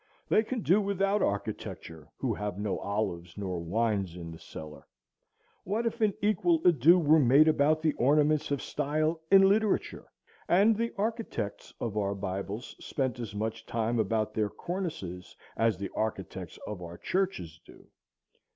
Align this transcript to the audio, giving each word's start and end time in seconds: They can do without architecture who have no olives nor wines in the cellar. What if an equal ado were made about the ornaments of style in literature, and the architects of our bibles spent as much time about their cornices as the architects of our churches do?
They 0.29 0.41
can 0.41 0.61
do 0.61 0.81
without 0.81 1.21
architecture 1.21 2.09
who 2.17 2.33
have 2.33 2.57
no 2.57 2.79
olives 2.79 3.37
nor 3.37 3.59
wines 3.63 4.15
in 4.15 4.31
the 4.31 4.39
cellar. 4.39 4.87
What 5.63 5.85
if 5.85 6.01
an 6.01 6.15
equal 6.23 6.59
ado 6.65 6.97
were 6.97 7.19
made 7.19 7.47
about 7.47 7.83
the 7.83 7.93
ornaments 7.93 8.49
of 8.49 8.63
style 8.63 9.21
in 9.29 9.47
literature, 9.47 10.07
and 10.47 10.75
the 10.75 10.91
architects 10.97 11.71
of 11.79 11.97
our 11.97 12.15
bibles 12.15 12.75
spent 12.79 13.19
as 13.19 13.35
much 13.35 13.67
time 13.67 13.99
about 13.99 14.33
their 14.33 14.49
cornices 14.49 15.35
as 15.55 15.77
the 15.77 15.91
architects 15.95 16.57
of 16.65 16.81
our 16.81 16.97
churches 16.97 17.61
do? 17.63 17.87